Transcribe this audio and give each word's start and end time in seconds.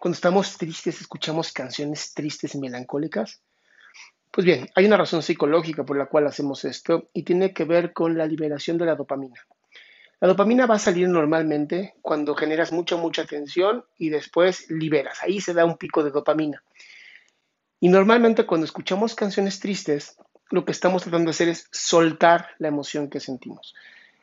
cuando 0.00 0.14
estamos 0.14 0.56
tristes 0.56 1.00
escuchamos 1.00 1.52
canciones 1.52 2.14
tristes 2.14 2.54
y 2.54 2.58
melancólicas? 2.58 3.40
Pues 4.30 4.44
bien, 4.44 4.68
hay 4.74 4.84
una 4.86 4.96
razón 4.96 5.22
psicológica 5.22 5.84
por 5.84 5.96
la 5.96 6.06
cual 6.06 6.26
hacemos 6.26 6.64
esto 6.64 7.08
y 7.12 7.22
tiene 7.22 7.52
que 7.52 7.64
ver 7.64 7.92
con 7.92 8.16
la 8.16 8.26
liberación 8.26 8.78
de 8.78 8.86
la 8.86 8.94
dopamina. 8.94 9.40
La 10.20 10.28
dopamina 10.28 10.66
va 10.66 10.74
a 10.74 10.80
salir 10.80 11.08
normalmente 11.08 11.94
cuando 12.02 12.34
generas 12.34 12.72
mucha, 12.72 12.96
mucha 12.96 13.24
tensión 13.24 13.84
y 13.96 14.10
después 14.10 14.68
liberas. 14.70 15.22
Ahí 15.22 15.40
se 15.40 15.54
da 15.54 15.64
un 15.64 15.76
pico 15.76 16.02
de 16.02 16.10
dopamina. 16.10 16.62
Y 17.80 17.88
normalmente 17.88 18.44
cuando 18.44 18.64
escuchamos 18.64 19.14
canciones 19.14 19.60
tristes, 19.60 20.16
lo 20.50 20.64
que 20.64 20.72
estamos 20.72 21.02
tratando 21.02 21.26
de 21.26 21.30
hacer 21.30 21.48
es 21.48 21.68
soltar 21.70 22.48
la 22.58 22.68
emoción 22.68 23.08
que 23.08 23.20
sentimos. 23.20 23.74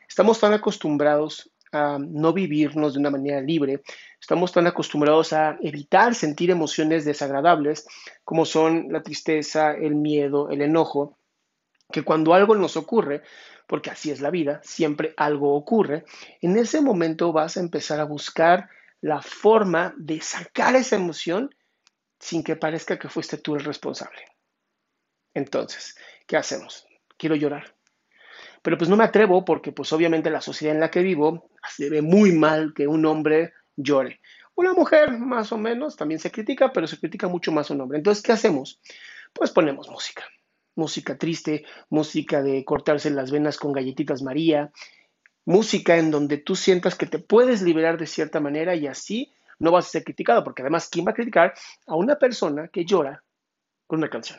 Estamos 0.06 0.38
tan 0.38 0.52
acostumbrados 0.52 1.50
a 1.72 1.98
no 1.98 2.32
vivirnos 2.32 2.94
de 2.94 3.00
una 3.00 3.10
manera 3.10 3.40
libre, 3.40 3.82
estamos 4.26 4.50
tan 4.50 4.66
acostumbrados 4.66 5.32
a 5.32 5.56
evitar 5.60 6.12
sentir 6.16 6.50
emociones 6.50 7.04
desagradables 7.04 7.86
como 8.24 8.44
son 8.44 8.88
la 8.90 9.00
tristeza, 9.00 9.70
el 9.70 9.94
miedo, 9.94 10.50
el 10.50 10.62
enojo, 10.62 11.16
que 11.92 12.02
cuando 12.02 12.34
algo 12.34 12.56
nos 12.56 12.76
ocurre, 12.76 13.22
porque 13.68 13.90
así 13.90 14.10
es 14.10 14.20
la 14.20 14.32
vida, 14.32 14.60
siempre 14.64 15.14
algo 15.16 15.54
ocurre, 15.54 16.04
en 16.42 16.56
ese 16.56 16.80
momento 16.80 17.32
vas 17.32 17.56
a 17.56 17.60
empezar 17.60 18.00
a 18.00 18.04
buscar 18.04 18.68
la 19.00 19.22
forma 19.22 19.94
de 19.96 20.20
sacar 20.20 20.74
esa 20.74 20.96
emoción 20.96 21.54
sin 22.18 22.42
que 22.42 22.56
parezca 22.56 22.98
que 22.98 23.08
fuiste 23.08 23.38
tú 23.38 23.54
el 23.54 23.64
responsable. 23.64 24.22
Entonces, 25.34 25.96
¿qué 26.26 26.36
hacemos? 26.36 26.84
Quiero 27.16 27.36
llorar. 27.36 27.76
Pero 28.60 28.76
pues 28.76 28.90
no 28.90 28.96
me 28.96 29.04
atrevo 29.04 29.44
porque 29.44 29.70
pues 29.70 29.92
obviamente 29.92 30.30
la 30.30 30.40
sociedad 30.40 30.74
en 30.74 30.80
la 30.80 30.90
que 30.90 31.02
vivo 31.02 31.48
se 31.70 31.88
ve 31.88 32.02
muy 32.02 32.32
mal 32.32 32.74
que 32.74 32.88
un 32.88 33.06
hombre 33.06 33.52
llore. 33.76 34.20
Una 34.54 34.72
mujer 34.72 35.12
más 35.18 35.52
o 35.52 35.58
menos 35.58 35.96
también 35.96 36.18
se 36.18 36.30
critica, 36.30 36.72
pero 36.72 36.86
se 36.86 36.98
critica 36.98 37.28
mucho 37.28 37.52
más 37.52 37.70
un 37.70 37.80
hombre. 37.80 37.98
Entonces, 37.98 38.22
¿qué 38.22 38.32
hacemos? 38.32 38.80
Pues 39.32 39.50
ponemos 39.50 39.88
música. 39.88 40.24
Música 40.74 41.16
triste, 41.16 41.64
música 41.90 42.42
de 42.42 42.64
cortarse 42.64 43.10
las 43.10 43.30
venas 43.30 43.58
con 43.58 43.72
galletitas 43.72 44.22
María, 44.22 44.72
música 45.46 45.96
en 45.96 46.10
donde 46.10 46.38
tú 46.38 46.54
sientas 46.56 46.96
que 46.96 47.06
te 47.06 47.18
puedes 47.18 47.62
liberar 47.62 47.98
de 47.98 48.06
cierta 48.06 48.40
manera 48.40 48.74
y 48.74 48.86
así 48.86 49.32
no 49.58 49.70
vas 49.70 49.86
a 49.86 49.90
ser 49.90 50.04
criticado, 50.04 50.44
porque 50.44 50.62
además, 50.62 50.88
¿quién 50.90 51.06
va 51.06 51.12
a 51.12 51.14
criticar 51.14 51.54
a 51.86 51.96
una 51.96 52.16
persona 52.16 52.68
que 52.68 52.84
llora 52.84 53.22
con 53.86 54.00
una 54.00 54.10
canción? 54.10 54.38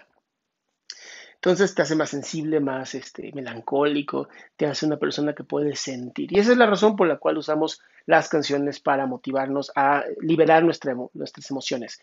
Entonces 1.37 1.75
te 1.75 1.83
hace 1.83 1.95
más 1.95 2.09
sensible, 2.09 2.59
más 2.59 2.95
este, 2.95 3.31
melancólico, 3.33 4.27
te 4.55 4.65
hace 4.65 4.85
una 4.87 4.97
persona 4.97 5.33
que 5.33 5.43
puede 5.43 5.75
sentir. 5.75 6.33
Y 6.33 6.39
esa 6.39 6.51
es 6.51 6.57
la 6.57 6.65
razón 6.65 6.95
por 6.95 7.07
la 7.07 7.17
cual 7.17 7.37
usamos 7.37 7.79
las 8.07 8.27
canciones 8.27 8.79
para 8.79 9.05
motivarnos 9.05 9.71
a 9.75 10.03
liberar 10.19 10.63
nuestras 10.63 11.51
emociones. 11.51 12.01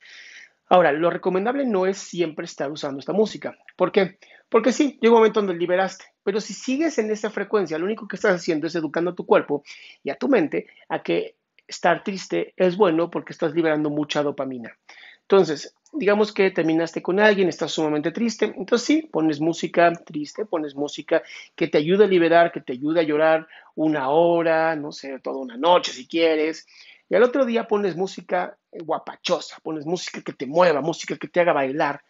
Ahora, 0.69 0.93
lo 0.93 1.11
recomendable 1.11 1.67
no 1.67 1.87
es 1.87 1.99
siempre 1.99 2.47
estar 2.47 2.71
usando 2.71 3.01
esta 3.01 3.13
música. 3.13 3.59
¿Por 3.77 3.93
qué? 3.93 4.19
Porque 4.49 4.73
sí, 4.73 4.99
llega 5.01 5.15
un 5.15 5.19
momento 5.19 5.41
donde 5.41 5.57
liberaste, 5.57 6.05
pero 6.23 6.41
si 6.41 6.55
sigues 6.55 6.99
en 6.99 7.11
esa 7.11 7.29
frecuencia, 7.29 7.79
lo 7.79 7.87
único 7.87 8.07
que 8.07 8.17
estás 8.17 8.37
haciendo 8.37 8.67
es 8.67 8.75
educando 8.77 9.11
a 9.11 9.15
tu 9.15 9.27
cuerpo 9.27 9.65
y 10.03 10.11
a 10.11 10.17
tu 10.17 10.29
mente 10.29 10.69
a 10.89 11.03
que 11.03 11.37
estar 11.67 12.05
triste 12.05 12.55
es 12.57 12.77
bueno 12.77 13.11
porque 13.11 13.33
estás 13.33 13.53
liberando 13.53 13.91
mucha 13.91 14.23
dopamina. 14.23 14.77
Entonces, 15.23 15.75
digamos 15.97 16.33
que 16.33 16.51
terminaste 16.51 17.03
con 17.03 17.21
alguien, 17.21 17.49
estás 17.49 17.73
sumamente 17.73 18.11
triste, 18.11 18.47
entonces 18.57 18.87
sí, 18.87 19.03
pones 19.03 19.41
música 19.41 19.93
triste, 19.93 20.45
pones 20.45 20.75
música 20.75 21.23
que 21.55 21.69
te 21.69 21.79
ayude 21.79 22.05
a 22.05 22.09
liberar, 22.09 22.53
que 22.53 22.61
te 22.61 22.73
ayude 22.73 23.01
a 23.01 23.05
llorar 23.05 23.47
una 23.75 24.11
hora, 24.11 24.77
no 24.77 24.93
sé, 24.93 25.19
toda 25.21 25.39
una 25.39 25.57
noche 25.57 25.93
si 25.93 26.07
quieres. 26.07 26.67
Y 27.09 27.15
al 27.15 27.23
otro 27.23 27.45
día 27.45 27.69
pones 27.69 27.97
música 27.97 28.57
guapachosa, 28.73 29.59
pones 29.63 29.87
música 29.87 30.23
que 30.23 30.33
te 30.33 30.47
mueva, 30.47 30.81
música 30.81 31.17
que 31.17 31.29
te 31.29 31.41
haga 31.41 31.53
bailar, 31.53 32.03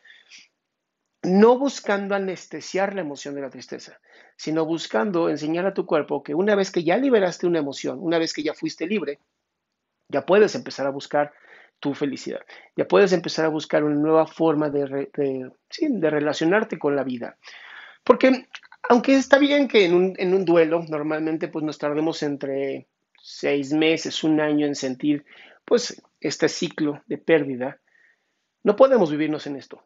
no 1.23 1.59
buscando 1.59 2.15
anestesiar 2.15 2.95
la 2.95 3.01
emoción 3.01 3.35
de 3.35 3.41
la 3.41 3.51
tristeza, 3.51 4.01
sino 4.37 4.65
buscando 4.67 5.29
enseñar 5.29 5.67
a 5.67 5.75
tu 5.75 5.87
cuerpo 5.87 6.23
que 6.23 6.35
una 6.35 6.55
vez 6.55 6.71
que 6.71 6.85
ya 6.85 6.97
liberaste 6.97 7.47
una 7.47 7.59
emoción, 7.59 7.99
una 8.01 8.19
vez 8.19 8.33
que 8.33 8.43
ya 8.43 8.55
fuiste 8.55 8.87
libre, 8.87 9.19
ya 10.09 10.27
puedes 10.27 10.55
empezar 10.55 10.87
a 10.87 10.91
buscar 10.91 11.33
tu 11.81 11.95
felicidad. 11.95 12.41
Ya 12.77 12.87
puedes 12.87 13.13
empezar 13.13 13.45
a 13.45 13.51
buscar 13.51 13.85
una 13.85 13.97
nueva 13.97 14.27
forma 14.27 14.71
de, 14.71 15.11
de, 15.15 16.11
relacionarte 16.11 16.79
con 16.79 16.97
la 16.97 17.05
vida. 17.05 17.37
Porque 18.03 18.47
aunque 18.89 19.15
está 19.15 19.39
bien 19.39 19.69
que 19.69 19.85
en 19.85 19.95
un, 19.95 20.15
en 20.19 20.35
un, 20.35 20.45
duelo 20.45 20.85
normalmente 20.89 21.49
pues 21.49 21.65
nos 21.65 21.79
tardemos 21.79 22.23
entre 22.23 22.87
seis 23.23 23.73
meses, 23.73 24.25
un 24.25 24.41
año 24.41 24.67
en 24.67 24.75
sentir 24.75 25.25
pues 25.65 26.03
este 26.21 26.49
ciclo 26.49 27.03
de 27.07 27.19
pérdida, 27.19 27.81
no 28.63 28.77
podemos 28.77 29.11
vivirnos 29.11 29.47
en 29.47 29.57
esto. 29.57 29.85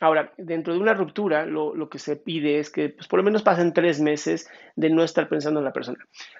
Ahora, 0.00 0.32
dentro 0.38 0.72
de 0.72 0.80
una 0.80 0.94
ruptura, 0.94 1.44
lo, 1.44 1.88
que 1.90 1.98
se 1.98 2.16
pide 2.16 2.58
es 2.58 2.70
que 2.70 2.88
pues, 2.88 3.06
por 3.06 3.18
lo 3.18 3.22
menos 3.22 3.42
pasen 3.42 3.74
tres 3.74 4.00
meses 4.00 4.48
de 4.74 4.88
no 4.88 5.02
estar 5.02 5.28
pensando 5.28 5.60
en 5.60 5.64
la 5.64 5.74
persona. 5.74 5.98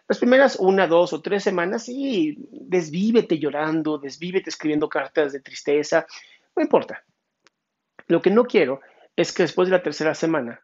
Las 0.09 0.19
primeras 0.19 0.57
una, 0.57 0.87
dos 0.87 1.13
o 1.13 1.21
tres 1.21 1.45
semanas, 1.45 1.85
sí, 1.85 2.39
desvívete 2.51 3.39
llorando, 3.39 3.99
desvívete 3.99 4.49
escribiendo 4.49 4.89
cartas 4.89 5.33
de 5.33 5.41
tristeza, 5.41 6.07
no 6.57 6.63
importa. 6.63 7.05
Lo 8.09 8.23
que 8.23 8.31
no 8.31 8.47
quiero 8.47 8.81
es 9.15 9.33
que 9.33 9.43
después 9.43 9.69
de 9.69 9.77
la 9.77 9.83
tercera 9.83 10.15
semana 10.15 10.63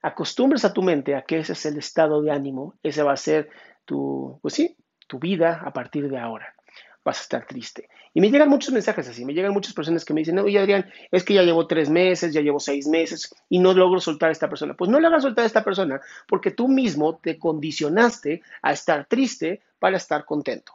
acostumbres 0.00 0.64
a 0.64 0.72
tu 0.72 0.82
mente 0.82 1.14
a 1.14 1.22
que 1.22 1.38
ese 1.38 1.52
es 1.52 1.66
el 1.66 1.76
estado 1.76 2.22
de 2.22 2.32
ánimo, 2.32 2.74
ese 2.82 3.02
va 3.02 3.12
a 3.12 3.16
ser 3.16 3.50
tu, 3.84 4.38
pues 4.40 4.54
sí, 4.54 4.76
tu 5.06 5.18
vida 5.18 5.60
a 5.62 5.72
partir 5.72 6.08
de 6.08 6.18
ahora 6.18 6.54
vas 7.04 7.18
a 7.18 7.22
estar 7.22 7.46
triste. 7.46 7.88
Y 8.14 8.20
me 8.20 8.30
llegan 8.30 8.48
muchos 8.48 8.72
mensajes 8.72 9.08
así, 9.08 9.24
me 9.24 9.34
llegan 9.34 9.52
muchas 9.52 9.74
personas 9.74 10.04
que 10.04 10.14
me 10.14 10.20
dicen, 10.20 10.38
oye 10.38 10.58
Adrián, 10.58 10.90
es 11.10 11.24
que 11.24 11.34
ya 11.34 11.42
llevo 11.42 11.66
tres 11.66 11.90
meses, 11.90 12.32
ya 12.32 12.40
llevo 12.40 12.60
seis 12.60 12.86
meses 12.86 13.34
y 13.48 13.58
no 13.58 13.72
logro 13.74 14.00
soltar 14.00 14.28
a 14.28 14.32
esta 14.32 14.48
persona. 14.48 14.74
Pues 14.74 14.90
no 14.90 15.00
le 15.00 15.20
soltar 15.20 15.44
a 15.44 15.46
esta 15.46 15.64
persona 15.64 16.00
porque 16.26 16.50
tú 16.50 16.68
mismo 16.68 17.16
te 17.16 17.38
condicionaste 17.38 18.42
a 18.62 18.72
estar 18.72 19.06
triste 19.06 19.62
para 19.78 19.96
estar 19.96 20.24
contento. 20.24 20.72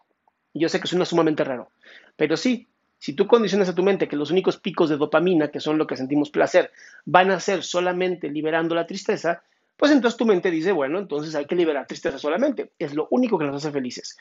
Y 0.53 0.59
yo 0.59 0.69
sé 0.69 0.79
que 0.79 0.87
suena 0.87 1.05
sumamente 1.05 1.43
raro, 1.43 1.71
pero 2.15 2.35
sí, 2.35 2.67
si 2.99 3.13
tú 3.13 3.27
condicionas 3.27 3.69
a 3.69 3.75
tu 3.75 3.83
mente 3.83 4.07
que 4.07 4.15
los 4.15 4.31
únicos 4.31 4.57
picos 4.57 4.89
de 4.89 4.97
dopamina, 4.97 5.49
que 5.49 5.59
son 5.59 5.77
lo 5.77 5.85
que 5.85 5.95
sentimos 5.95 6.29
placer, 6.29 6.71
van 7.05 7.31
a 7.31 7.39
ser 7.39 7.63
solamente 7.63 8.29
liberando 8.29 8.73
la 8.73 8.87
tristeza, 8.87 9.43
pues 9.77 9.91
entonces 9.91 10.17
tu 10.17 10.25
mente 10.25 10.49
dice, 10.49 10.71
bueno, 10.71 10.97
entonces 10.97 11.35
hay 11.35 11.45
que 11.45 11.55
liberar 11.55 11.85
tristeza 11.85 12.17
solamente. 12.17 12.71
Es 12.79 12.95
lo 12.95 13.07
único 13.11 13.37
que 13.37 13.45
nos 13.45 13.63
hace 13.63 13.71
felices. 13.71 14.17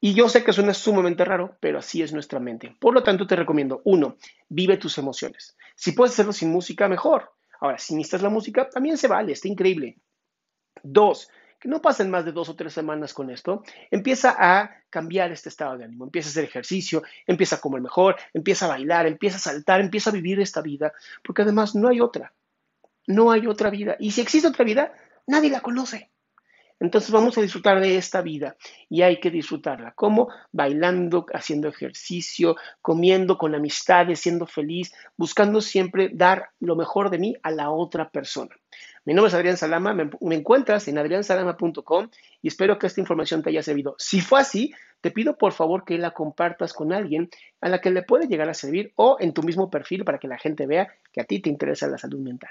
Y 0.00 0.14
yo 0.14 0.28
sé 0.30 0.42
que 0.42 0.52
suena 0.52 0.72
sumamente 0.72 1.24
raro, 1.24 1.58
pero 1.60 1.78
así 1.78 2.02
es 2.02 2.12
nuestra 2.12 2.40
mente. 2.40 2.74
Por 2.78 2.94
lo 2.94 3.02
tanto, 3.02 3.26
te 3.26 3.36
recomiendo, 3.36 3.82
uno, 3.84 4.16
vive 4.48 4.78
tus 4.78 4.96
emociones. 4.96 5.56
Si 5.74 5.92
puedes 5.92 6.14
hacerlo 6.14 6.32
sin 6.32 6.50
música, 6.50 6.88
mejor. 6.88 7.32
Ahora, 7.60 7.78
si 7.78 7.94
necesitas 7.94 8.22
la 8.22 8.30
música, 8.30 8.68
también 8.70 8.96
se 8.96 9.08
vale, 9.08 9.32
está 9.32 9.48
increíble. 9.48 9.98
Dos, 10.82 11.28
que 11.60 11.68
no 11.68 11.82
pasen 11.82 12.10
más 12.10 12.24
de 12.24 12.32
dos 12.32 12.48
o 12.48 12.56
tres 12.56 12.72
semanas 12.72 13.12
con 13.12 13.28
esto, 13.28 13.62
empieza 13.90 14.34
a 14.38 14.70
cambiar 14.88 15.30
este 15.30 15.50
estado 15.50 15.76
de 15.76 15.84
ánimo, 15.84 16.04
empieza 16.04 16.28
a 16.28 16.30
hacer 16.30 16.44
ejercicio, 16.44 17.02
empieza 17.26 17.56
a 17.56 17.60
comer 17.60 17.82
mejor, 17.82 18.16
empieza 18.32 18.64
a 18.64 18.70
bailar, 18.70 19.06
empieza 19.06 19.36
a 19.36 19.40
saltar, 19.40 19.82
empieza 19.82 20.08
a 20.08 20.14
vivir 20.14 20.40
esta 20.40 20.62
vida, 20.62 20.94
porque 21.22 21.42
además 21.42 21.74
no 21.74 21.88
hay 21.88 22.00
otra, 22.00 22.32
no 23.06 23.30
hay 23.30 23.46
otra 23.46 23.68
vida. 23.68 23.96
Y 24.00 24.12
si 24.12 24.22
existe 24.22 24.48
otra 24.48 24.64
vida, 24.64 24.94
nadie 25.26 25.50
la 25.50 25.60
conoce. 25.60 26.10
Entonces 26.80 27.10
vamos 27.10 27.36
a 27.36 27.42
disfrutar 27.42 27.78
de 27.78 27.98
esta 27.98 28.22
vida 28.22 28.56
y 28.88 29.02
hay 29.02 29.20
que 29.20 29.30
disfrutarla. 29.30 29.92
¿Cómo? 29.92 30.28
Bailando, 30.50 31.26
haciendo 31.34 31.68
ejercicio, 31.68 32.56
comiendo 32.80 33.36
con 33.36 33.54
amistades, 33.54 34.20
siendo 34.20 34.46
feliz, 34.46 34.92
buscando 35.16 35.60
siempre 35.60 36.10
dar 36.12 36.48
lo 36.58 36.76
mejor 36.76 37.10
de 37.10 37.18
mí 37.18 37.36
a 37.42 37.50
la 37.50 37.70
otra 37.70 38.10
persona. 38.10 38.56
Mi 39.04 39.14
nombre 39.14 39.28
es 39.28 39.34
Adrián 39.34 39.56
Salama, 39.56 39.94
me, 39.94 40.34
encuentras 40.34 40.88
en 40.88 40.98
adriansalama.com 40.98 42.08
y 42.42 42.48
espero 42.48 42.78
que 42.78 42.86
esta 42.86 43.00
información 43.00 43.42
te 43.42 43.50
haya 43.50 43.62
servido. 43.62 43.94
Si 43.98 44.20
fue 44.20 44.40
así, 44.40 44.72
te 45.00 45.10
pido 45.10 45.36
por 45.36 45.52
favor 45.52 45.84
que 45.84 45.98
la 45.98 46.12
compartas 46.12 46.72
con 46.72 46.92
alguien 46.92 47.28
a 47.60 47.68
la 47.68 47.80
que 47.80 47.90
le 47.90 48.02
puede 48.02 48.26
llegar 48.26 48.48
a 48.48 48.54
servir 48.54 48.92
o 48.96 49.16
en 49.20 49.32
tu 49.32 49.42
mismo 49.42 49.70
perfil 49.70 50.04
para 50.04 50.18
que 50.18 50.28
la 50.28 50.38
gente 50.38 50.66
vea 50.66 50.92
que 51.12 51.20
a 51.20 51.24
ti 51.24 51.40
te 51.40 51.50
interesa 51.50 51.86
la 51.88 51.98
salud 51.98 52.20
mental. 52.20 52.50